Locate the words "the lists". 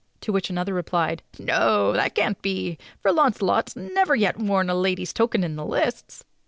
5.57-6.23